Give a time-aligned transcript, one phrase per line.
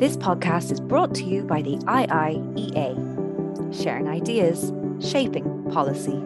[0.00, 2.94] This podcast is brought to you by the IIEA,
[3.70, 6.24] sharing ideas, shaping policy.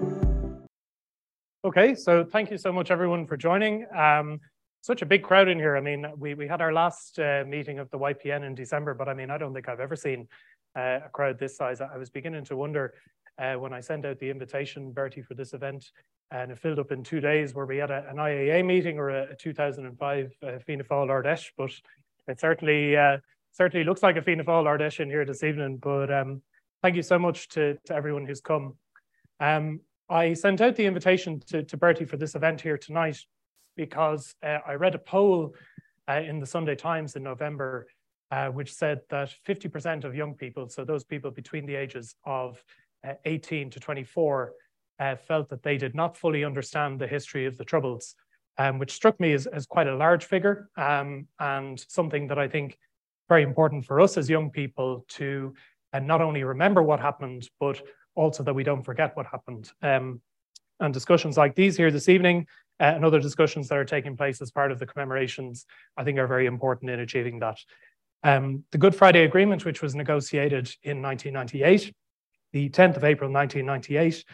[1.65, 3.85] Okay, so thank you so much, everyone, for joining.
[3.93, 4.39] Um,
[4.81, 5.77] such a big crowd in here.
[5.77, 9.09] I mean, we, we had our last uh, meeting of the YPN in December, but
[9.09, 10.29] I mean, I don't think I've ever seen
[10.79, 11.81] uh, a crowd this size.
[11.81, 12.95] I was beginning to wonder
[13.41, 15.85] uh, when I sent out the invitation, Bertie, for this event,
[16.31, 19.11] and it filled up in two days where we had a, an IAA meeting or
[19.11, 21.73] a, a 2005 uh, Fianna Fáil Ard Fheis, but
[22.29, 23.17] it certainly uh,
[23.55, 25.79] certainly looks like a Fianna Fáil in here this evening.
[25.79, 26.43] But um,
[26.83, 28.75] thank you so much to, to everyone who's come.
[29.41, 33.19] Um, I sent out the invitation to, to Bertie for this event here tonight
[33.77, 35.55] because uh, I read a poll
[36.09, 37.87] uh, in the Sunday Times in November,
[38.31, 42.63] uh, which said that 50% of young people, so those people between the ages of
[43.07, 44.53] uh, 18 to 24,
[45.01, 48.15] uh, felt that they did not fully understand the history of the Troubles,
[48.59, 52.49] um, which struck me as, as quite a large figure um, and something that I
[52.49, 52.79] think
[53.29, 55.55] very important for us as young people to
[55.93, 57.81] and not only remember what happened, but
[58.17, 59.71] also that we don't forget what happened.
[59.81, 60.21] Um,
[60.81, 62.47] and discussions like these here this evening
[62.81, 65.67] uh, and other discussions that are taking place as part of the commemorations,
[65.97, 67.59] I think are very important in achieving that.
[68.25, 71.95] Um, the Good Friday Agreement, which was negotiated in 1998,
[72.53, 74.25] the 10th of April 1998,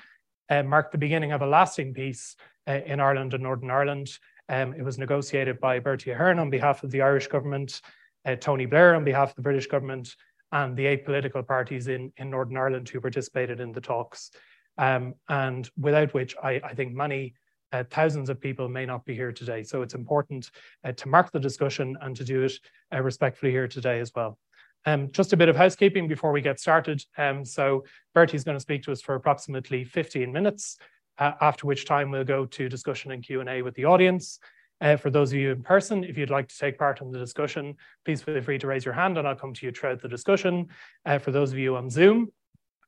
[0.48, 4.10] uh, marked the beginning of a lasting peace uh, in Ireland and Northern Ireland.
[4.48, 7.80] Um, it was negotiated by Bertie Ahern on behalf of the Irish government,
[8.24, 10.14] uh, Tony Blair on behalf of the British government,
[10.52, 14.30] and the eight political parties in, in Northern Ireland who participated in the talks,
[14.78, 17.34] um, and without which I, I think many
[17.72, 19.62] uh, thousands of people may not be here today.
[19.62, 20.50] So it's important
[20.84, 22.52] uh, to mark the discussion and to do it
[22.92, 24.38] uh, respectfully here today as well.
[24.86, 27.04] Um, just a bit of housekeeping before we get started.
[27.18, 30.78] Um, so Bertie's going to speak to us for approximately 15 minutes,
[31.18, 34.40] uh, after which time we'll go to discussion and Q&A with the audience.
[34.80, 37.18] Uh, for those of you in person, if you'd like to take part in the
[37.18, 40.08] discussion, please feel free to raise your hand and I'll come to you throughout the
[40.08, 40.68] discussion.
[41.04, 42.28] Uh, for those of you on Zoom,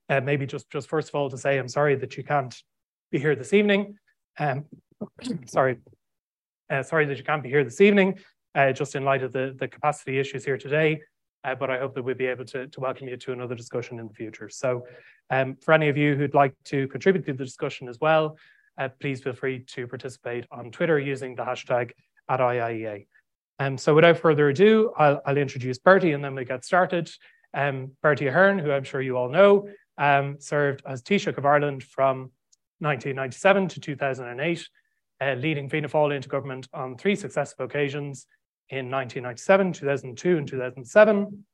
[0.08, 2.54] uh, maybe just, just first of all to say I'm sorry that you can't
[3.10, 3.96] be here this evening.
[4.38, 4.64] Um,
[5.46, 5.78] sorry,
[6.70, 8.18] uh, sorry that you can't be here this evening,
[8.54, 11.00] uh, just in light of the, the capacity issues here today.
[11.44, 13.98] Uh, but I hope that we'll be able to, to welcome you to another discussion
[13.98, 14.48] in the future.
[14.48, 14.86] So
[15.28, 18.38] um, for any of you who'd like to contribute to the discussion as well,
[18.78, 21.92] uh, please feel free to participate on Twitter using the hashtag
[22.28, 23.06] at IIEA.
[23.58, 27.10] Um, so without further ado, I'll, I'll, introduce Bertie and then we get started.
[27.54, 29.68] Um, Bertie Ahern, who I'm sure you all know,
[29.98, 32.30] um, served as Taoiseach of Ireland from
[32.80, 34.68] 1997 to 2008,
[35.20, 38.26] uh, leading Fianna Fáil into government on three successive occasions
[38.70, 41.44] in 1997, 2002 and 2007.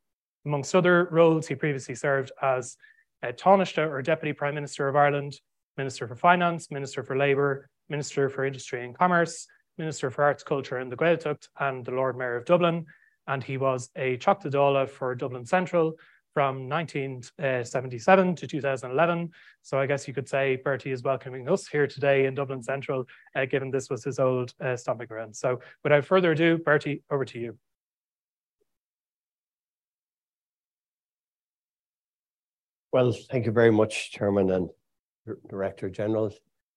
[0.46, 2.76] Amongst other roles, he previously served as
[3.22, 5.34] uh, Taoiseach or Deputy Prime Minister of Ireland
[5.78, 9.46] Minister for Finance, Minister for Labour, Minister for Industry and Commerce,
[9.78, 12.84] Minister for Arts, Culture and the Gaeltacht, and the Lord Mayor of Dublin.
[13.28, 15.94] And he was a Teachta Dála for Dublin Central
[16.34, 19.30] from 1977 to 2011.
[19.62, 23.04] So I guess you could say Bertie is welcoming us here today in Dublin Central,
[23.36, 25.36] uh, given this was his old uh, stomping ground.
[25.36, 27.56] So without further ado, Bertie, over to you.
[32.92, 34.70] Well, thank you very much, Chairman, and
[35.48, 36.32] Director General,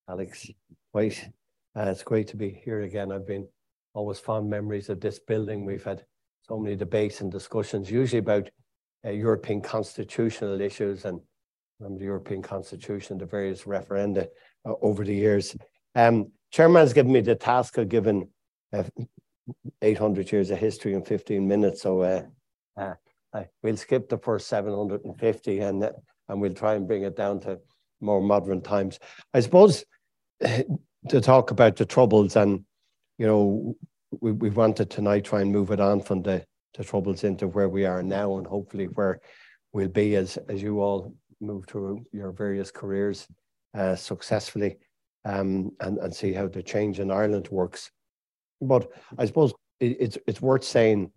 [0.09, 0.49] Alex
[0.91, 1.29] White.
[1.75, 3.11] Uh, it's great to be here again.
[3.11, 3.47] I've been
[3.93, 5.65] always fond memories of this building.
[5.65, 6.05] We've had
[6.47, 8.49] so many debates and discussions, usually about
[9.05, 11.19] uh, European constitutional issues and
[11.79, 14.27] remember the European Constitution, the various referenda
[14.65, 15.55] uh, over the years.
[15.95, 18.29] Um, Chairman has given me the task of giving
[18.73, 18.83] uh,
[19.81, 22.23] 800 years of history in 15 minutes, so uh,
[22.77, 22.93] uh,
[23.63, 25.89] we'll skip the first 750 and,
[26.29, 27.59] and we'll try and bring it down to
[28.01, 28.99] more modern times.
[29.33, 29.85] I suppose
[31.09, 32.63] to talk about the troubles and
[33.17, 33.75] you know
[34.19, 36.43] we, we wanted tonight try and move it on from the,
[36.77, 39.19] the troubles into where we are now and hopefully where
[39.73, 43.27] we'll be as as you all move through your various careers
[43.73, 44.77] uh, successfully
[45.25, 47.91] um, and and see how the change in Ireland works.
[48.61, 51.11] But I suppose it, it's it's worth saying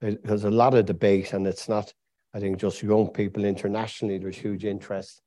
[0.00, 1.92] there's a lot of debate and it's not
[2.34, 5.22] I think just young people internationally there's huge interest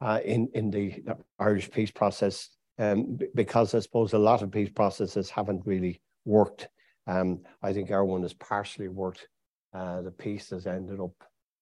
[0.00, 1.02] uh, in in the
[1.38, 6.68] Irish peace process um, because I suppose a lot of peace processes haven't really worked.
[7.06, 9.28] Um, I think our one has partially worked.
[9.74, 11.12] Uh, the peace has ended up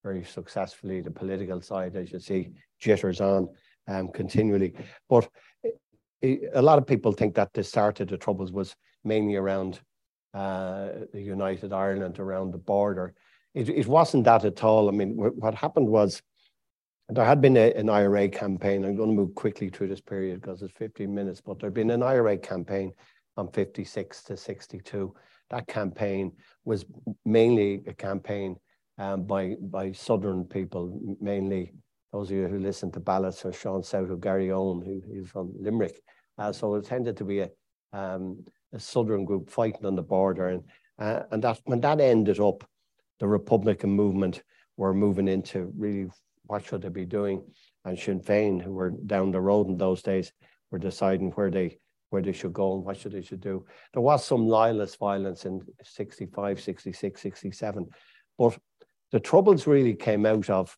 [0.05, 1.01] very successfully.
[1.01, 3.49] The political side, as you see, jitters on
[3.89, 4.75] um, continually.
[5.09, 5.29] But
[6.23, 9.81] it, a lot of people think that the start of the troubles was mainly around
[10.35, 13.15] uh, the United Ireland, around the border.
[13.55, 14.89] It, it wasn't that at all.
[14.89, 16.23] I mean, what happened was
[17.09, 18.85] there had been a, an IRA campaign.
[18.85, 21.75] I'm going to move quickly through this period because it's 15 minutes, but there had
[21.75, 22.93] been an IRA campaign
[23.35, 25.15] from 56 to 62.
[25.51, 26.33] That campaign
[26.65, 26.85] was
[27.25, 28.57] mainly a campaign
[28.99, 31.73] um, by, by Southern people, mainly
[32.13, 35.53] those of you who listen to ballads from Sean South or Garryowen, who is from
[35.59, 36.03] Limerick.
[36.37, 37.51] Uh, so it tended to be a,
[37.93, 38.45] um,
[38.75, 40.49] a Southern group fighting on the border.
[40.49, 40.65] And,
[40.99, 42.69] uh, and that when that ended up,
[43.19, 44.43] the Republican movement
[44.77, 46.09] were moving into really
[46.49, 47.45] what should they be doing.
[47.85, 50.33] And Sinn Féin, who were down the road in those days,
[50.71, 51.79] were deciding where they
[52.11, 53.67] where they should go and what should they should do.
[53.93, 57.87] There was some loyalist violence in 65, 66, 67,
[58.39, 58.59] but
[59.13, 60.75] the troubles really came out of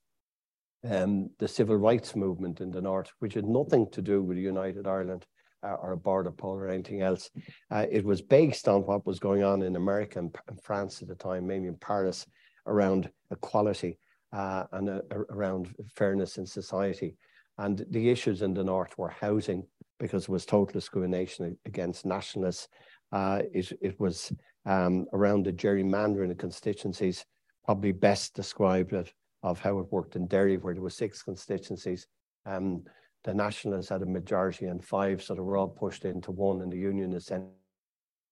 [0.88, 4.88] um, the civil rights movement in the north, which had nothing to do with United
[4.88, 5.24] Ireland
[5.62, 7.30] uh, or a border poll or anything else.
[7.70, 11.06] Uh, it was based on what was going on in America and, and France at
[11.06, 12.26] the time, mainly in Paris,
[12.66, 14.00] around equality
[14.32, 15.00] uh, and uh,
[15.30, 17.16] around fairness in society.
[17.58, 19.66] And the issues in the north were housing,
[19.98, 22.68] because it was total discrimination against nationalists.
[23.12, 24.32] Uh, it, it was
[24.66, 27.24] um, around the gerrymandering of constituencies,
[27.64, 29.12] probably best described it
[29.42, 32.06] of how it worked in Derry, where there were six constituencies.
[32.46, 32.82] Um,
[33.24, 36.72] the Nationalists had a majority and five, so they were all pushed into one, and
[36.72, 37.46] the Unionists had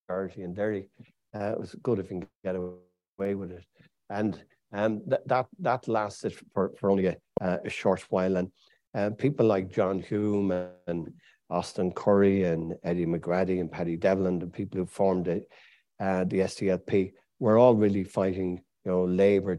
[0.08, 0.88] majority in Derry.
[1.34, 3.64] Uh, it was good if you can get away with it.
[4.08, 4.42] And
[4.72, 8.36] um, th- that that lasted for, for only a, a short while.
[8.36, 8.50] And
[8.94, 10.50] uh, people like John Hume
[10.86, 11.12] and
[11.50, 15.44] Austin Currie and Eddie McGrady and Paddy Devlin, the people who formed the,
[16.04, 19.56] uh, the SDLP, were all really fighting, you know, labour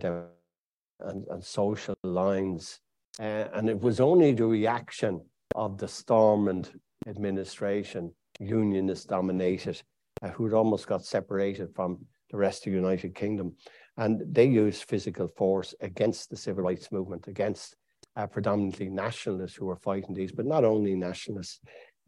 [1.00, 2.79] and, and social lines.
[3.19, 5.21] Uh, and it was only the reaction
[5.56, 6.71] of the Stormont
[7.07, 9.81] administration, unionist dominated,
[10.21, 11.97] uh, who had almost got separated from
[12.29, 13.56] the rest of the United Kingdom.
[13.99, 17.75] And they used physical force against the civil rights movement, against
[18.15, 21.59] uh, predominantly nationalists who were fighting these, but not only nationalists.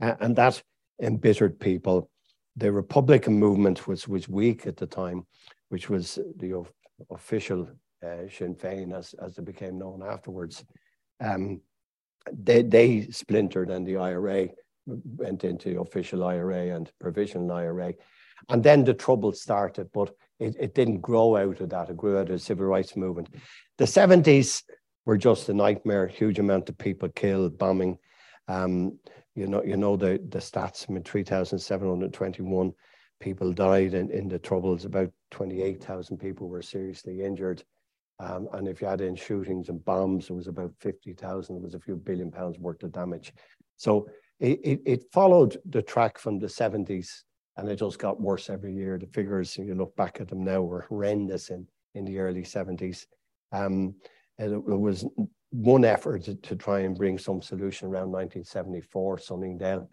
[0.02, 0.64] Uh, and that
[1.02, 2.10] embittered people.
[2.56, 5.28] The Republican movement was, was weak at the time,
[5.68, 6.64] which was the
[7.12, 7.68] official
[8.02, 10.64] uh, Sinn Féin, as, as it became known afterwards.
[11.20, 11.60] Um,
[12.32, 14.48] they, they splintered and the IRA
[14.86, 17.94] went into official IRA and provisional IRA.
[18.50, 21.90] And then the trouble started, but it, it didn't grow out of that.
[21.90, 23.30] It grew out of the civil rights movement.
[23.78, 24.64] The 70s
[25.06, 27.98] were just a nightmare, huge amount of people killed, bombing.
[28.48, 29.00] Um,
[29.36, 32.74] you know, you know the, the stats, I mean, 3,721
[33.20, 37.64] people died in, in the troubles, about 28,000 people were seriously injured.
[38.20, 41.56] Um, and if you add in shootings and bombs, it was about 50,000.
[41.56, 43.34] It was a few billion pounds worth of damage.
[43.78, 44.08] So
[44.40, 47.22] it, it, it, followed the track from the 70s
[47.62, 48.98] and it just got worse every year.
[48.98, 53.06] The figures, you look back at them now, were horrendous in, in the early 70s.
[53.52, 53.94] Um,
[54.40, 55.06] it, it, was
[55.52, 59.90] one effort to, to, try and bring some solution around 1974, Sunningdale.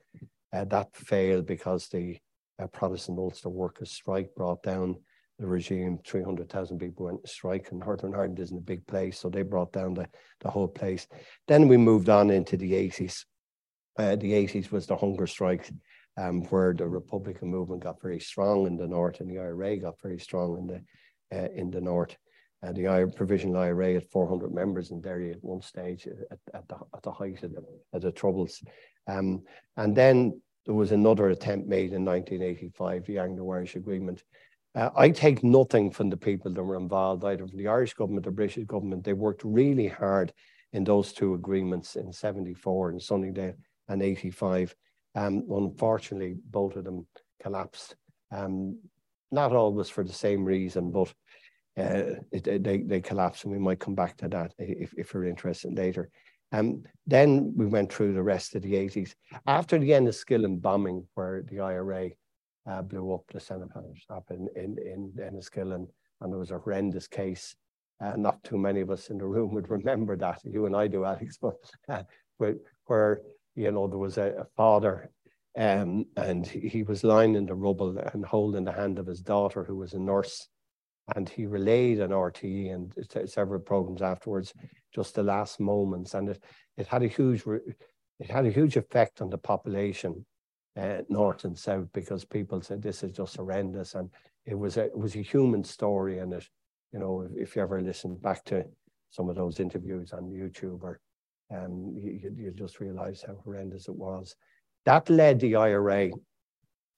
[0.51, 2.17] Uh, that failed because the
[2.59, 4.97] uh, Protestant Ulster Workers' Strike brought down
[5.39, 9.29] the regime, 300,000 people went to strike, and Northern Ireland isn't a big place, so
[9.29, 10.09] they brought down the,
[10.41, 11.07] the whole place.
[11.47, 13.25] Then we moved on into the 80s.
[13.99, 15.71] Uh, the 80s was the hunger strike,
[16.19, 20.01] um, where the Republican movement got very strong in the north, and the IRA got
[20.03, 22.17] very strong in the uh, in the north.
[22.63, 26.67] Uh, the IRA, provisional IRA had 400 members in Derry at one stage at, at,
[26.69, 27.63] the, at the height of the,
[27.93, 28.61] of the troubles.
[29.07, 29.45] Um,
[29.77, 34.25] and then there was another attempt made in 1985, the Anglo-Irish Agreement,
[34.75, 38.27] uh, I take nothing from the people that were involved, either from the Irish government
[38.27, 39.03] or British government.
[39.03, 40.33] They worked really hard
[40.73, 43.55] in those two agreements in 74 and Sunningdale
[43.89, 44.75] and 85.
[45.19, 47.05] Um, unfortunately, both of them
[47.43, 47.97] collapsed.
[48.31, 48.79] Um,
[49.33, 51.13] not always for the same reason, but
[51.77, 55.25] uh, it, they, they collapsed, and we might come back to that if, if you're
[55.25, 56.09] interested later.
[56.53, 59.15] Um, then we went through the rest of the 80s.
[59.47, 62.11] After the Enniskillen bombing, where the IRA
[62.71, 63.71] uh, blew up the Senate
[64.01, 65.89] stop in, in, in Enniskillen,
[66.21, 67.57] and there was a horrendous case.
[68.01, 70.41] Uh, not too many of us in the room would remember that.
[70.45, 71.57] You and I do, Alex, but
[71.89, 72.05] uh,
[72.87, 73.21] where,
[73.59, 75.11] you know, there was a, a father
[75.59, 79.65] um, and he was lying in the rubble and holding the hand of his daughter,
[79.65, 80.47] who was a nurse.
[81.17, 82.93] And he relayed an RTE and
[83.29, 84.53] several programs afterwards,
[84.95, 86.15] just the last moments.
[86.15, 86.45] And it,
[86.77, 87.45] it had a huge,
[88.21, 90.25] it had a huge effect on the population
[90.79, 94.11] uh, north and south because people said this is just horrendous, and
[94.47, 96.49] it was a it was a human story, and it,
[96.93, 98.65] you know, if, if you ever listen back to
[99.11, 101.01] some of those interviews on YouTube, or
[101.55, 104.37] um, you, you just realize how horrendous it was.
[104.85, 106.11] That led the IRA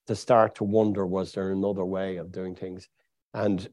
[0.06, 2.88] to start to wonder was there another way of doing things,
[3.34, 3.68] and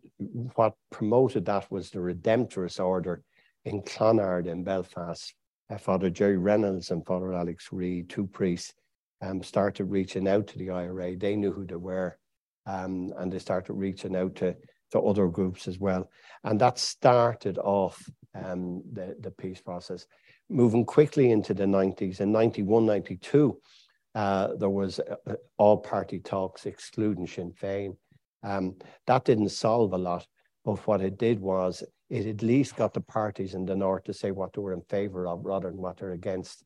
[0.55, 3.23] what promoted that was the Redemptorist Order
[3.65, 5.33] in Clonard in Belfast.
[5.69, 8.73] Uh, Father Gerry Reynolds and Father Alex Reid, two priests,
[9.21, 11.17] um, started reaching out to the IRA.
[11.17, 12.17] They knew who they were,
[12.65, 14.55] um, and they started reaching out to
[14.91, 16.09] to other groups as well.
[16.43, 18.01] And that started off
[18.35, 20.05] um, the, the peace process.
[20.49, 23.59] Moving quickly into the 90s, in 91, 92,
[24.15, 27.95] uh, there was uh, all party talks excluding Sinn Féin.
[28.43, 28.75] Um,
[29.05, 30.25] that didn't solve a lot,
[30.63, 34.13] but what it did was it at least got the parties in the north to
[34.13, 36.63] say what they were in favour of rather than what they're against.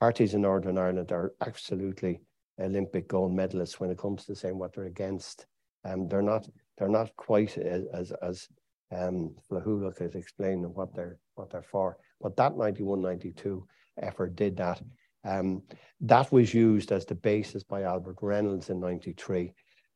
[0.00, 2.20] Parties in Northern Ireland are absolutely
[2.60, 5.46] Olympic gold medalists when it comes to saying what they're against.
[5.84, 8.48] Um, they're not they're not quite as as, as
[8.90, 11.98] um, is explaining what they're what they're for.
[12.20, 13.62] But that 91-92
[14.00, 14.82] effort did that.
[15.24, 15.62] Um,
[16.00, 19.52] that was used as the basis by Albert Reynolds in 93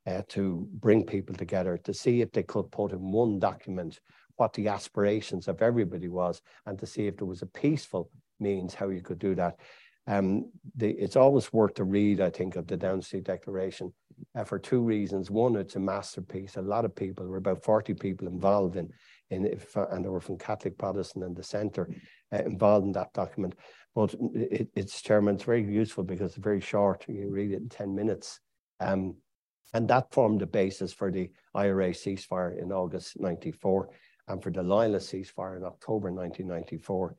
[0.07, 4.01] uh, to bring people together to see if they could put in one document
[4.37, 8.11] what the aspirations of everybody was and to see if there was a peaceful
[8.41, 9.57] means how you could do that.
[10.07, 13.93] Um, the, it's always worth to read, I think, of the Downing Street Declaration
[14.35, 15.31] uh, for two reasons.
[15.31, 16.57] One, it's a masterpiece.
[16.57, 18.91] A lot of people, there were about 40 people involved in,
[19.31, 19.59] in
[19.91, 21.89] and they were from Catholic, Protestant, and the centre
[22.33, 23.55] uh, involved in that document.
[23.95, 27.05] But it, it's chairman, it's very useful because it's very short.
[27.09, 28.41] You read it in 10 minutes.
[28.81, 29.17] Um,
[29.75, 33.89] and that formed the basis for the IRA ceasefire in August 94
[34.29, 37.17] and for the Lila ceasefire in October 1994.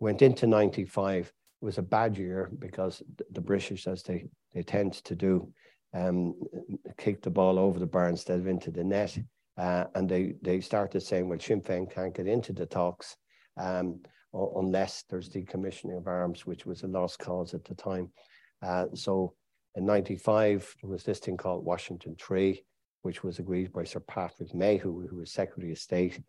[0.00, 1.32] Went into 95.
[1.60, 5.52] It was a bad year because the British, as they, they tend to do,
[5.94, 6.34] um,
[6.96, 9.16] kicked the ball over the bar instead of into the net.
[9.58, 13.16] Uh, and they, they started saying, well, Sinn Féin can't get into the talks.
[13.58, 14.00] Um,
[14.34, 18.10] unless there's decommissioning of arms, which was a lost cause at the time.
[18.62, 19.34] Uh, so
[19.74, 22.62] in 95, there was this thing called Washington 3,
[23.02, 26.20] which was agreed by Sir Patrick Mayhew, who was Secretary of State.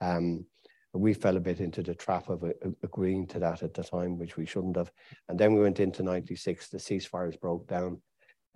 [0.00, 0.46] Um,
[0.92, 2.48] we fell a bit into the trap of uh,
[2.82, 4.90] agreeing to that at the time, which we shouldn't have.
[5.28, 8.00] And then we went into 96, the ceasefires broke down.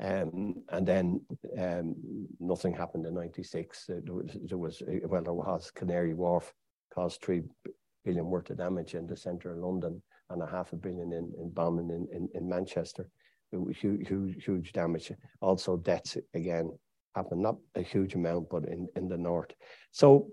[0.01, 1.21] Um, and then
[1.59, 1.95] um,
[2.41, 3.89] nothing happened in 96.
[3.89, 6.53] Uh, there, was, there was, well, there was Canary Wharf
[6.93, 7.43] caused three
[8.05, 11.33] billion worth of damage in the centre of London and a half a billion in,
[11.39, 13.09] in bombing in, in, in Manchester.
[13.53, 15.13] Huge, huge, huge damage.
[15.41, 16.73] Also, deaths again
[17.15, 19.53] happened, not a huge amount, but in, in the north.
[19.93, 20.29] So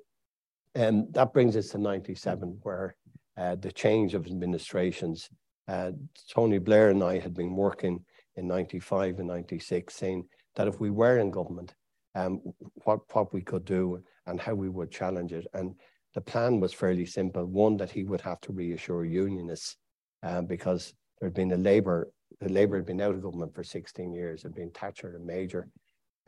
[0.75, 2.95] um, that brings us to 97, where
[3.37, 5.29] uh, the change of administrations,
[5.67, 5.91] uh,
[6.33, 8.03] Tony Blair and I had been working
[8.35, 11.73] in 95 and 96, saying that if we were in government,
[12.15, 12.41] um,
[12.83, 15.47] what, what we could do and how we would challenge it.
[15.53, 15.75] And
[16.13, 17.45] the plan was fairly simple.
[17.45, 19.77] One, that he would have to reassure unionists
[20.23, 23.63] uh, because there had been a Labour, the Labour had been out of government for
[23.63, 25.69] 16 years, had been Thatcher and Major.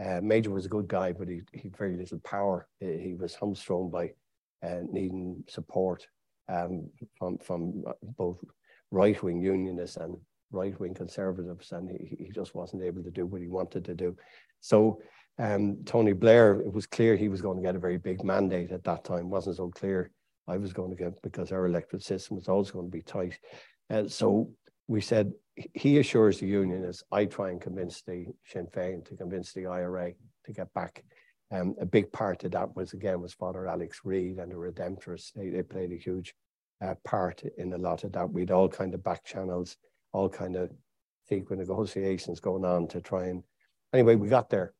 [0.03, 2.67] Uh, Major was a good guy, but he, he had very little power.
[2.79, 4.11] He was hamstrung by
[4.65, 6.07] uh, needing support
[6.49, 7.83] um, from, from
[8.17, 8.43] both
[8.91, 10.17] right-wing unionists and
[10.53, 14.15] right-wing conservatives, and he, he just wasn't able to do what he wanted to do.
[14.59, 15.01] So
[15.39, 18.71] um, Tony Blair, it was clear he was going to get a very big mandate
[18.71, 19.29] at that time.
[19.29, 20.11] Wasn't so clear
[20.47, 23.39] I was going to get because our electoral system was always going to be tight.
[23.89, 24.51] Uh, so
[24.87, 25.33] we said
[25.73, 30.13] he assures the unionists, I try and convince the Sinn Féin to convince the IRA
[30.45, 31.03] to get back.
[31.51, 35.33] Um, a big part of that was again was Father Alex Reid and the Redemptorists.
[35.33, 36.33] They, they played a huge
[36.83, 38.31] uh, part in a lot of that.
[38.31, 39.77] We'd all kind of back channels,
[40.13, 40.71] all kind of
[41.27, 43.43] secret negotiations going on to try and.
[43.91, 44.73] Anyway, we got there.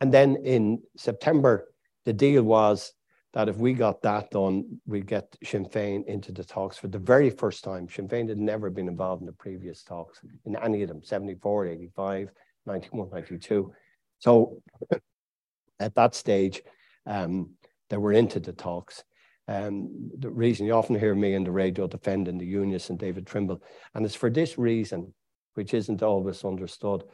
[0.00, 1.68] And then in September,
[2.04, 2.94] the deal was
[3.34, 6.98] that if we got that done, we'd get Sinn Féin into the talks for the
[6.98, 7.88] very first time.
[7.88, 11.66] Sinn Féin had never been involved in the previous talks, in any of them, 74,
[11.66, 12.30] 85,
[12.64, 13.72] 91, 92.
[14.18, 14.62] So
[15.78, 16.62] at that stage,
[17.06, 17.50] um,
[17.90, 19.04] they were into the talks.
[19.48, 23.26] Um, the reason you often hear me in the radio defending the unionists and David
[23.26, 23.62] Trimble,
[23.94, 25.12] and it's for this reason,
[25.54, 27.04] which isn't always understood.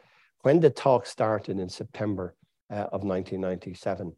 [0.43, 2.35] When the talks started in September,
[2.71, 4.13] uh, of 1997.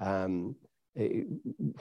[0.00, 0.56] Um,
[0.94, 1.26] it,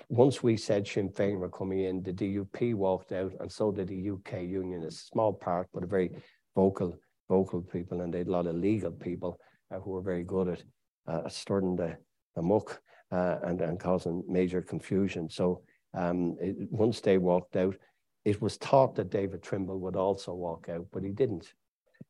[0.10, 3.88] once we said Sinn Féin were coming in, the DUP walked out, and so did
[3.88, 4.84] the UK Union.
[4.84, 6.12] A small part, but a very
[6.56, 9.40] vocal, vocal people, and they had a lot of legal people
[9.74, 10.64] uh, who were very good at
[11.08, 11.98] uh, stirring the,
[12.36, 12.82] the muck
[13.12, 15.30] uh, and, and causing major confusion.
[15.30, 17.76] So um, it, once they walked out,
[18.26, 21.54] it was thought that David Trimble would also walk out, but he didn't.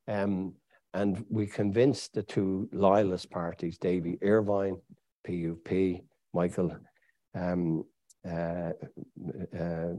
[0.07, 0.53] Um,
[0.93, 4.77] and we convinced the two loyalist parties, Davy Ervine,
[5.25, 6.01] PUP,
[6.33, 6.75] Michael,
[7.35, 7.83] um,
[8.27, 8.71] uh,
[9.57, 9.93] uh,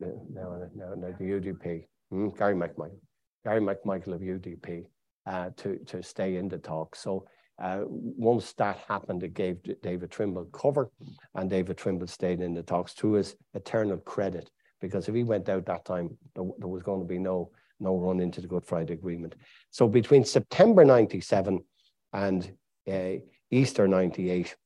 [0.00, 2.98] no, no, no, the UDP, mm, Gary McMichael,
[3.44, 4.84] Gary McMichael of UDP,
[5.26, 6.96] uh, to, to stay in the talk.
[6.96, 7.26] So
[7.62, 10.90] uh, once that happened, it gave David Trimble cover,
[11.36, 14.50] and David Trimble stayed in the talks to his eternal credit,
[14.80, 18.20] because if he went out that time, there, was going to be no no run
[18.20, 19.34] into the Good Friday Agreement.
[19.70, 21.64] So between September 97
[22.12, 22.52] and
[22.90, 23.14] uh,
[23.50, 24.56] Easter 98,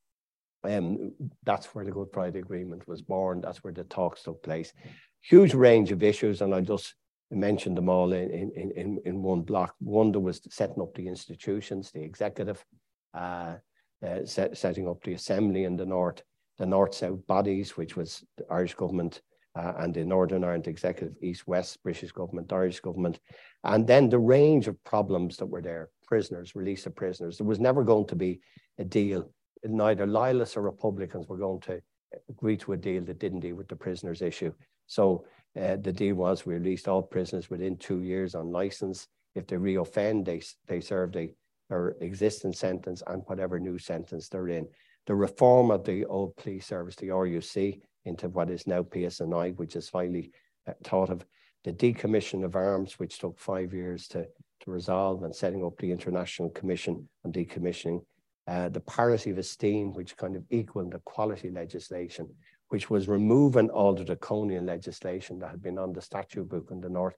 [0.63, 1.13] Um,
[1.43, 3.41] that's where the Good Friday Agreement was born.
[3.41, 4.73] That's where the talks took place.
[5.21, 6.95] Huge range of issues, and I just
[7.29, 9.75] mentioned them all in, in, in, in one block.
[9.79, 12.65] One, there was setting up the institutions, the executive,
[13.13, 16.21] set, setting up the assembly in the north,
[16.57, 19.21] the north-south bodies, which was the Irish government
[19.55, 23.19] uh, and the Northern Ireland executive, east-west British government, Irish government,
[23.63, 27.37] and then the range of problems that were there, prisoners, release of prisoners.
[27.37, 28.39] There was never going to be
[28.77, 29.31] a deal.
[29.63, 31.81] Neither loyalists or Republicans were going to
[32.29, 34.53] agree to a deal that didn't deal with the prisoners issue.
[34.85, 35.25] So
[35.59, 39.07] uh, the deal was we released all prisoners within two years on license.
[39.35, 41.33] If they reoffend, they, they serve the,
[41.69, 44.67] their existing sentence and whatever new sentence they're in.
[45.05, 49.75] The reform of the old police service, the RUC, into what is now PSNI, which
[49.75, 50.31] is finally
[50.67, 51.25] uh, thought of.
[51.63, 54.25] The decommission of arms, which took five years to,
[54.61, 58.01] to resolve, and setting up the International Commission on Decommissioning.
[58.47, 62.29] Uh, the parity of esteem, which kind of equaled the quality legislation,
[62.69, 66.79] which was removing all the draconian legislation that had been on the statute book in
[66.79, 67.15] the north.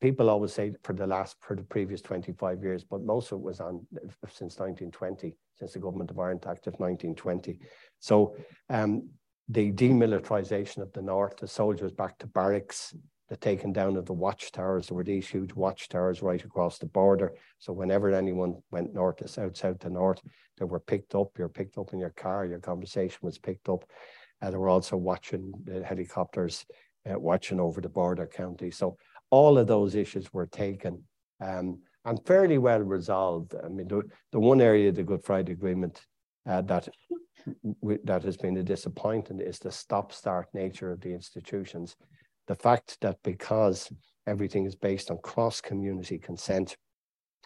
[0.00, 3.44] People always say for the last, for the previous 25 years, but most of it
[3.44, 3.86] was on
[4.28, 7.58] since 1920, since the Government of Ireland Act of 1920.
[7.98, 8.34] So
[8.70, 9.10] um,
[9.48, 12.94] the demilitarization of the north, the soldiers back to barracks,
[13.28, 14.88] the taking down of the watchtowers.
[14.88, 17.32] There were these huge watchtowers right across the border.
[17.58, 20.20] So whenever anyone went north to south, south to north,
[20.58, 21.38] they were picked up.
[21.38, 22.46] You're picked up in your car.
[22.46, 23.84] Your conversation was picked up.
[24.40, 26.64] Uh, they were also watching the helicopters
[27.08, 28.70] uh, watching over the border county.
[28.70, 28.96] So
[29.30, 31.02] all of those issues were taken
[31.40, 33.54] um, and fairly well resolved.
[33.64, 36.00] I mean, the, the one area of the Good Friday Agreement
[36.48, 36.88] uh, that
[38.04, 41.96] that has been a disappointment is the stop-start nature of the institutions.
[42.48, 43.90] The fact that because
[44.26, 46.76] everything is based on cross-community consent,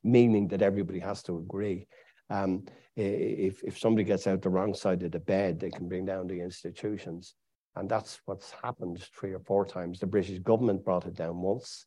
[0.03, 1.87] meaning that everybody has to agree,
[2.31, 2.65] um,
[2.97, 6.27] if, if somebody gets out the wrong side of the bed, they can bring down
[6.27, 7.35] the institutions.
[7.77, 9.99] And that's what's happened three or four times.
[9.99, 11.87] The British government brought it down once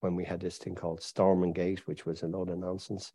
[0.00, 3.12] when we had this thing called Stormontgate, which was a load of nonsense,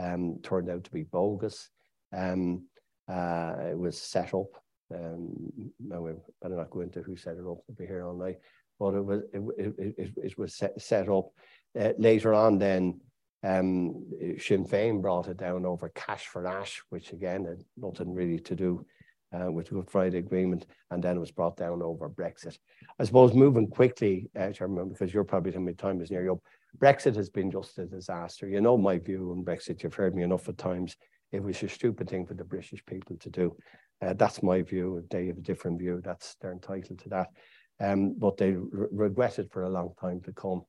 [0.00, 1.70] um, turned out to be bogus.
[2.16, 2.66] Um,
[3.08, 4.50] uh, it was set up.
[4.94, 5.50] Um,
[5.84, 7.58] now we better not go into who set it up.
[7.66, 8.38] We'll be here all night.
[8.78, 11.30] But it was it, it, it, it was set, set up.
[11.78, 13.00] Uh, later on, then
[13.42, 14.04] um,
[14.38, 18.54] Sinn Féin brought it down over cash for ash, which again had nothing really to
[18.54, 18.86] do
[19.34, 22.58] uh, with the Good Friday Agreement, and then it was brought down over Brexit.
[22.98, 26.38] I suppose moving quickly, uh, Chairman, because you're probably telling me time is near up.
[26.78, 28.48] Brexit has been just a disaster.
[28.48, 29.82] You know my view on Brexit.
[29.82, 30.96] You've heard me enough of times.
[31.32, 33.56] It was a stupid thing for the British people to do.
[34.02, 34.98] Uh, that's my view.
[34.98, 37.28] If they have a different view, that's they're entitled to that.
[37.80, 40.62] Um, but they re regret it for a long time to come.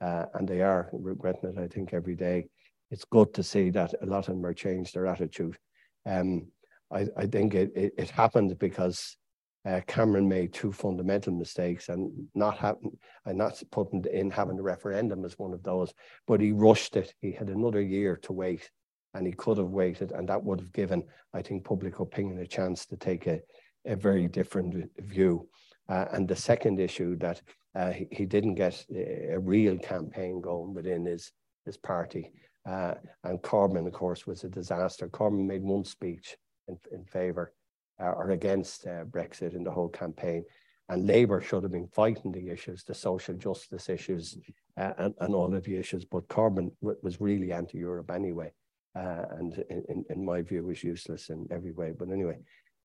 [0.00, 2.48] Uh, and they are regretting it, I think, every day.
[2.90, 5.58] It's good to see that a lot of them are changed their attitude.
[6.06, 6.48] Um,
[6.92, 9.16] I, I, think it, it, it, happened because
[9.64, 14.62] uh, Cameron made two fundamental mistakes and not having, and not putting in having the
[14.62, 15.92] referendum as one of those,
[16.26, 17.14] but he rushed it.
[17.20, 18.70] He had another year to wait
[19.14, 21.02] and he could have waited and that would have given,
[21.34, 23.40] I think, public opinion a chance to take a,
[23.86, 25.48] a very different view.
[25.88, 27.42] Uh, and the second issue that
[27.74, 31.32] uh, he, he, didn't get a, real campaign going within his,
[31.64, 32.32] his party.
[32.68, 35.08] Uh, and Corbyn, of course, was a disaster.
[35.08, 36.36] Corbyn made one speech
[36.70, 37.52] in, in favour
[38.00, 40.44] uh, or against uh, Brexit in the whole campaign.
[40.88, 44.38] And Labour should have been fighting the issues, the social justice issues,
[44.76, 46.04] uh, and, and all of the issues.
[46.04, 48.52] But Corbyn was really anti Europe anyway.
[48.94, 51.92] and in, in, my view, was useless in every way.
[51.96, 52.38] But anyway,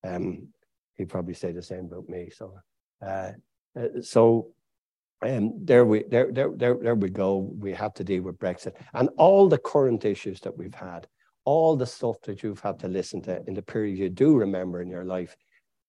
[0.03, 0.49] um,
[0.95, 2.29] he'd probably say the same about me.
[2.29, 2.53] So,
[4.01, 4.53] so
[5.21, 7.51] um, there we there, there there there we go.
[7.57, 11.07] We have to deal with Brexit and all the current issues that we've had,
[11.45, 14.81] all the stuff that you've had to listen to in the period you do remember
[14.81, 15.35] in your life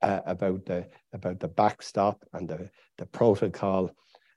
[0.03, 3.91] uh, about the about the backstop and the the protocol,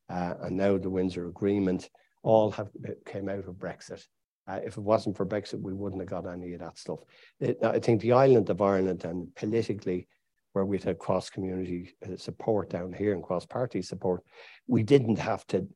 [0.10, 1.90] uh, and now the Windsor Agreement,
[2.24, 4.06] all have uh, came out of Brexit.
[4.48, 7.00] Uh, if it wasn't for Brexit, we wouldn't have got any of that stuff.
[7.40, 10.08] It, I think the island of Ireland and politically
[10.54, 14.24] where we'd had cross community uh, support down here and cross party support,
[14.68, 15.68] we didn't have to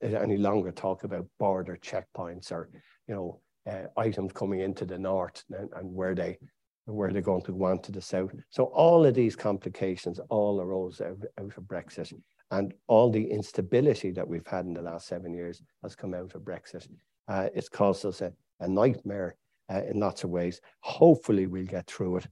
[0.00, 2.70] any longer talk about border checkpoints or
[3.08, 3.51] you know uh,
[3.96, 6.38] items coming into the north and, and, where they
[6.86, 8.32] where they're going to want to the south.
[8.50, 12.12] So all of these complications all arose out, out of Brexit,
[12.50, 16.34] and all the instability that we've had in the last seven years has come out
[16.34, 16.88] of Brexit.
[17.28, 19.36] Uh, it's caused us a, a nightmare
[19.72, 20.60] uh, in lots of ways.
[20.80, 22.26] Hopefully, we'll get through it.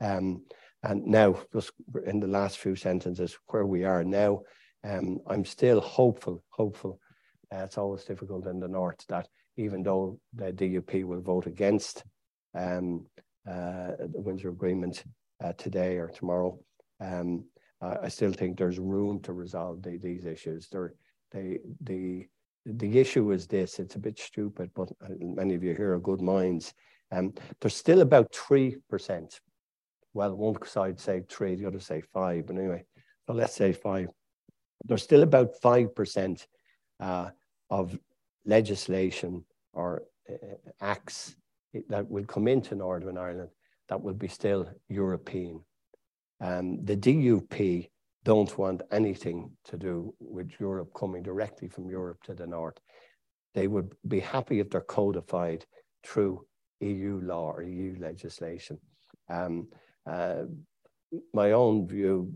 [0.00, 0.44] Um,
[0.82, 1.72] and now, just
[2.06, 4.42] in the last few sentences, where we are now,
[4.84, 7.00] um, I'm still hopeful, hopeful.
[7.52, 12.04] Uh, it's always difficult in the north that even though the DUP will vote against
[12.54, 13.06] um,
[13.48, 15.04] uh, the Windsor Agreement,
[15.42, 16.58] uh, today or tomorrow.
[17.00, 17.44] Um,
[17.82, 20.68] I still think there's room to resolve the, these issues.
[21.32, 22.26] They, the,
[22.64, 25.98] the issue is this, it's a bit stupid, but uh, many of you here are
[25.98, 26.72] good minds.
[27.12, 29.38] Um, there's still about 3%.
[30.14, 32.84] Well, one side say three, the other say five, but anyway,
[33.26, 34.08] so let's say five.
[34.84, 36.46] There's still about 5%
[37.00, 37.30] uh,
[37.68, 37.98] of
[38.46, 40.34] legislation or uh,
[40.80, 41.36] acts
[41.88, 43.50] that will come into Northern Ireland
[43.88, 45.60] that will be still European.
[46.40, 47.88] Um, the DUP
[48.24, 52.78] don't want anything to do with Europe coming directly from Europe to the north.
[53.54, 55.64] They would be happy if they're codified
[56.04, 56.46] through
[56.80, 58.78] EU law or EU legislation.
[59.28, 59.68] Um,
[60.10, 60.44] uh,
[61.32, 62.32] my own view,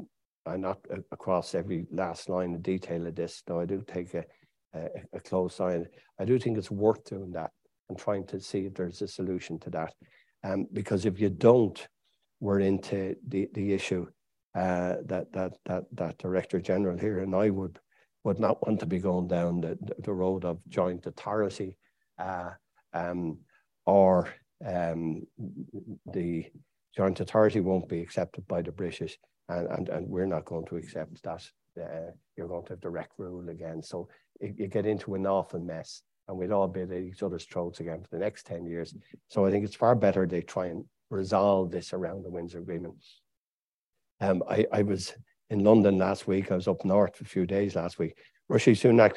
[0.47, 0.79] I'm not
[1.11, 4.25] across every last line of detail of this, though I do take a,
[4.75, 5.85] a, a close eye.
[6.19, 7.51] I do think it's worth doing that
[7.89, 9.95] and trying to see if there's a solution to that.
[10.45, 11.87] Um, because if you don't,
[12.41, 14.07] we're into the, the issue
[14.55, 17.79] uh, that, that, that, that Director General here and I would,
[18.25, 21.77] would not want to be going down the, the road of joint authority
[22.19, 22.51] uh,
[22.93, 23.39] um,
[23.87, 24.29] or
[24.65, 25.27] um,
[26.13, 26.47] the
[26.97, 30.77] joint authority won't be accepted by the British and, and, and we're not going to
[30.77, 31.43] accept that.
[31.81, 33.81] Uh, you're going to have direct rule again.
[33.83, 34.09] So
[34.41, 38.03] you get into an awful mess and we'd all be at each other's throats again
[38.03, 38.95] for the next 10 years.
[39.29, 42.95] So I think it's far better they try and resolve this around the Windsor Agreement.
[44.21, 45.15] Um, I, I was
[45.51, 46.53] in London last week.
[46.53, 48.19] I was up north for a few days last week.
[48.49, 49.17] Rishi Sunak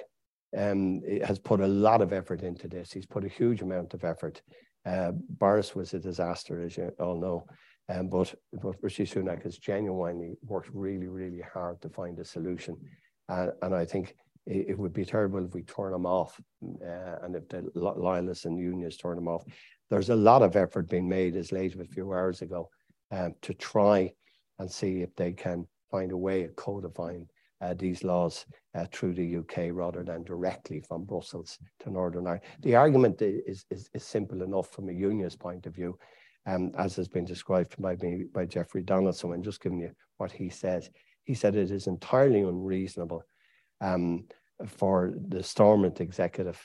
[0.58, 2.92] um, has put a lot of effort into this.
[2.92, 4.42] He's put a huge amount of effort.
[4.86, 7.46] Uh, Boris was a disaster, as you all know.
[7.90, 12.78] Um, but, but Rishi Sunak has genuinely worked really, really hard to find a solution.
[13.28, 17.16] Uh, and I think it, it, would be terrible if we turn them off uh,
[17.24, 19.44] and if the loyalists and unions turn them off.
[19.90, 22.70] There's a lot of effort being made as late as a few hours ago
[23.12, 24.12] um, to try
[24.60, 27.28] and see if they can find a way of codifying
[27.62, 32.44] uh, these laws uh, through the UK rather than directly from Brussels to Northern Ireland.
[32.62, 35.98] The argument is, is, is simple enough from a unionist point of view,
[36.48, 40.32] um, as has been described by me by Jeffrey Donaldson, and just giving you what
[40.32, 40.90] he says.
[41.24, 43.24] He said it is entirely unreasonable
[43.82, 44.26] um,
[44.68, 46.60] for the Stormont executive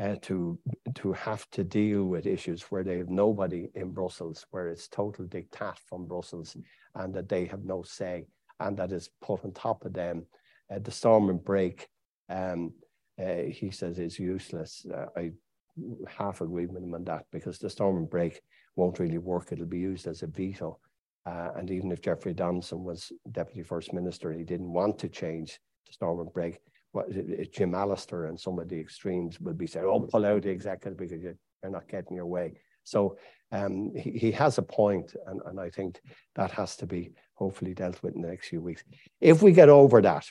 [0.00, 0.58] uh, to
[0.94, 5.26] to have to deal with issues where they have nobody in Brussels, where it's total
[5.26, 6.56] diktat from Brussels,
[6.96, 8.26] and that they have no say,
[8.60, 10.26] and that is put on top of them.
[10.72, 11.88] Uh, the Stormont brake,
[12.28, 12.72] um,
[13.22, 14.84] uh, he says, is useless.
[14.92, 15.32] Uh, I
[16.08, 18.40] half agree with him on that because the Stormont brake
[18.76, 19.52] won't really work.
[19.52, 20.78] It'll be used as a veto.
[21.26, 25.58] Uh, and even if Jeffrey Donaldson was Deputy First Minister, he didn't want to change
[25.86, 26.60] the Stormont brake
[26.94, 27.08] what,
[27.50, 30.96] Jim Allister and some of the extremes will be saying, oh, pull out the executive
[30.96, 32.54] because you're not getting your way.
[32.84, 33.18] So
[33.50, 36.00] um, he, he has a point, and, and I think
[36.36, 38.84] that has to be hopefully dealt with in the next few weeks.
[39.20, 40.24] If we get over that,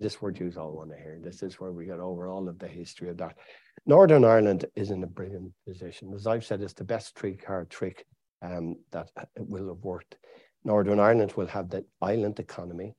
[0.00, 1.18] this word you all want to hear.
[1.22, 3.36] This is where we get over all of the history of that.
[3.84, 6.12] Northern Ireland is in a brilliant position.
[6.14, 8.06] As I've said, it's the best three card trick
[8.42, 10.16] um, that will have worked.
[10.64, 12.94] Northern Ireland will have the island economy.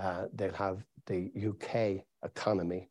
[0.00, 2.88] Uh, they'll have the UK economy,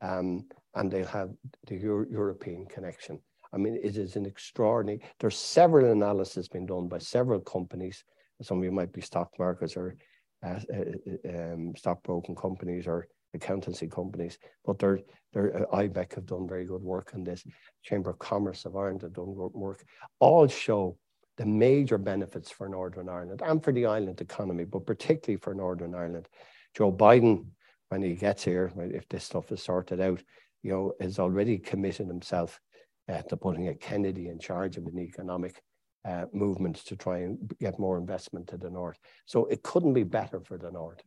[0.00, 1.30] um, and they'll have
[1.66, 3.18] the Euro European connection.
[3.52, 5.00] I mean, it is an extraordinary.
[5.20, 8.04] There's several analyses being done by several companies.
[8.42, 9.96] Some of you might be stock markets or
[10.44, 15.00] uh, uh, um, stockbroking companies or accountancy companies, but they're,
[15.32, 17.44] they're, uh, IBEC have done very good work on this.
[17.82, 19.84] Chamber of Commerce of Ireland have done good work.
[20.20, 20.98] All show
[21.36, 25.94] the major benefits for Northern Ireland and for the island economy, but particularly for Northern
[25.94, 26.28] Ireland.
[26.76, 27.46] Joe Biden,
[27.88, 30.22] when he gets here, if this stuff is sorted out,
[30.62, 32.60] you know, has already committed himself
[33.08, 35.62] uh, to putting a Kennedy in charge of an economic
[36.04, 38.98] uh, movement to try and get more investment to the north.
[39.26, 41.02] So it couldn't be better for the north.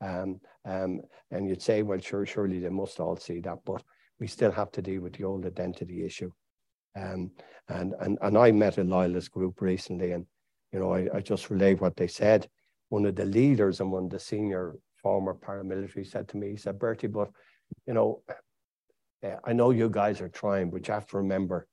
[0.00, 3.82] Um, um, and you'd say, well, sure, surely they must all see that, but
[4.20, 6.30] we still have to deal with the old identity issue.
[6.96, 7.30] Um,
[7.68, 10.26] and, and, and I met a loyalist group recently, and
[10.72, 12.48] you know, I, I just relayed what they said.
[12.88, 16.56] One of the leaders and one of the senior former paramilitary said to me, he
[16.56, 17.30] said, Bertie, but
[17.86, 18.22] you know,
[19.44, 21.66] I know you guys are trying, but you have to remember,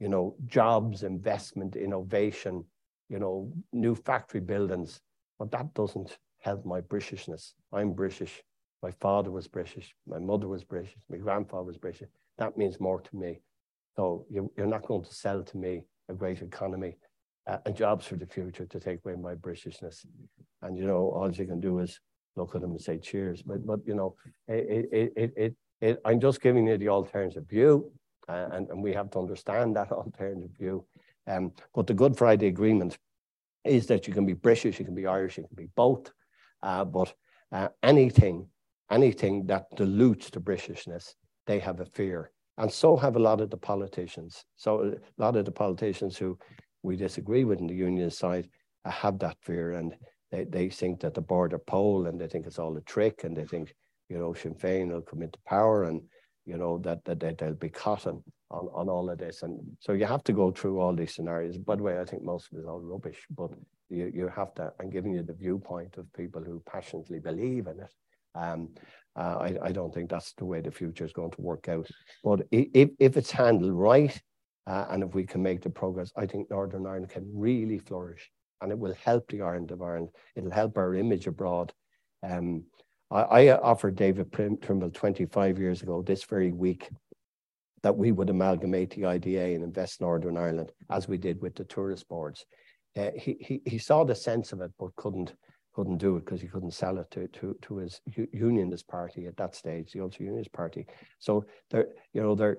[0.00, 2.64] you know, jobs, investment, innovation,
[3.08, 5.00] you know, new factory buildings,
[5.38, 7.52] but that doesn't help my Britishness.
[7.72, 8.42] I'm British.
[8.82, 9.94] My father was British.
[10.06, 10.94] My mother was British.
[11.08, 12.08] My grandfather was British.
[12.38, 13.40] That means more to me.
[13.96, 16.96] So you, are not going to sell to me a great economy
[17.46, 20.04] uh, and jobs for the future to take away my Britishness.
[20.62, 21.98] And, you know, all you can do is
[22.36, 23.42] look at them and say cheers.
[23.42, 24.14] But, but you know,
[24.48, 27.90] it, it, it, it, it I'm just giving you the alternative view.
[28.28, 30.84] Uh, and, and we have to understand that alternative view.
[31.26, 32.98] Um, but the Good Friday Agreement
[33.64, 36.12] is that you can be British, you can be Irish, you can be both,
[36.62, 37.12] uh, but
[37.52, 38.48] uh, anything,
[38.90, 41.14] anything that dilutes the Britishness,
[41.46, 42.30] they have a fear.
[42.58, 44.44] And so have a lot of the politicians.
[44.56, 46.38] So a lot of the politicians who
[46.82, 48.48] we disagree with in the union side
[48.84, 49.94] uh, have that fear and
[50.30, 53.36] they, they think that the border poll and they think it's all a trick and
[53.36, 53.74] they think,
[54.08, 56.00] you know, Sinn Féin will come into power and,
[56.44, 59.42] you know, that, that, that they'll be caught on, on all of this.
[59.42, 61.58] And so you have to go through all these scenarios.
[61.58, 63.50] By the way, I think most of it is all rubbish, but
[63.88, 67.80] you, you have to, I'm giving you the viewpoint of people who passionately believe in
[67.80, 67.92] it.
[68.34, 68.70] Um,
[69.16, 71.88] uh, I, I don't think that's the way the future is going to work out.
[72.22, 74.20] But if, if it's handled right,
[74.66, 78.30] uh, and if we can make the progress, I think Northern Ireland can really flourish
[78.60, 80.10] and it will help the Ireland of Ireland.
[80.34, 81.72] It'll help our image abroad.
[82.22, 82.64] Um,
[83.10, 86.88] I, I, offered David Trimble 25 years ago this very week
[87.82, 91.64] that we would amalgamate the IDA and invest Northern Ireland as we did with the
[91.64, 92.44] tourist boards.
[92.96, 95.34] Uh, he, he, he saw the sense of it, but couldn't
[95.76, 98.00] couldn't do it because he couldn't sell it to, to, to his
[98.32, 100.86] unionist party at that stage, the Ulster Unionist Party.
[101.18, 102.56] So there, you know, there,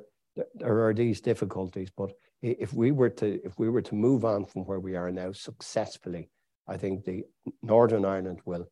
[0.53, 2.11] there are these difficulties, but
[2.43, 5.31] if we were to if we were to move on from where we are now
[5.31, 6.29] successfully,
[6.67, 7.23] I think the
[7.63, 8.67] Northern Ireland will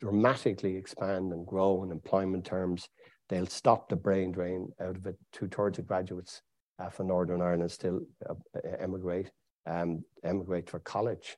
[0.00, 2.88] dramatically expand and grow in employment terms.
[3.28, 5.18] They'll stop the brain drain out of it.
[5.34, 6.40] Two thirds of graduates
[6.78, 8.34] uh, from Northern Ireland still uh,
[8.80, 9.30] emigrate,
[9.66, 11.36] um, emigrate for college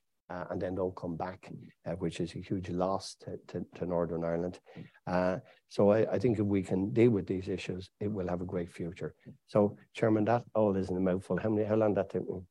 [0.51, 1.51] and then don't come back,
[1.87, 4.61] uh, which is a huge loss to, to, to Northern Ireland.
[5.07, 5.39] Uh,
[5.69, 8.45] so I, I, think if we can deal with these issues, it will have a
[8.45, 9.15] great future.
[9.49, 11.39] So, Chairman, that all is in a mouthful.
[11.39, 11.67] How many?
[11.67, 12.43] How long that took me?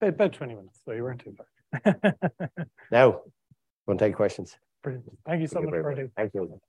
[0.00, 1.46] About 20 minutes, so you weren't too far.
[2.90, 3.20] now,
[3.86, 4.56] want to take questions.
[4.82, 5.04] Brilliant.
[5.26, 6.60] Thank you so Thank much, you Thank you.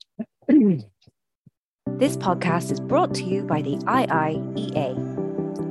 [1.97, 4.95] this podcast is brought to you by the IIEA,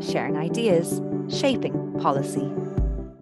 [0.03, 2.49] sharing ideas, shaping policy.